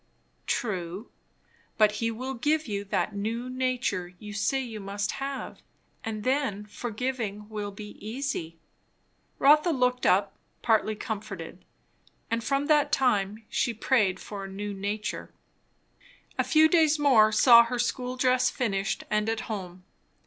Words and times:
'""True; 0.57 1.11
but 1.77 1.97
he 2.01 2.09
will 2.09 2.33
give 2.33 2.65
you 2.65 2.83
that 2.85 3.13
new 3.15 3.47
nature 3.51 4.15
you 4.17 4.33
say 4.33 4.59
you 4.59 4.79
must 4.79 5.11
have; 5.11 5.61
and 6.03 6.23
then 6.23 6.65
forgiving 6.65 7.47
will 7.49 7.69
be 7.69 8.03
easy." 8.03 8.57
Rotha 9.37 9.69
looked 9.69 10.07
up, 10.07 10.35
partly 10.63 10.95
comforted. 10.95 11.63
And 12.31 12.43
from 12.43 12.65
that 12.65 12.91
time 12.91 13.45
she 13.47 13.75
prayed 13.75 14.19
for 14.19 14.45
a 14.45 14.49
new 14.49 14.73
nature. 14.73 15.31
A 16.35 16.43
few 16.43 16.67
days 16.67 16.97
more 16.97 17.31
saw 17.31 17.61
her 17.65 17.77
school 17.77 18.17
dress 18.17 18.49
finished 18.49 19.03
and 19.11 19.29
at 19.29 19.41
home. 19.41 19.83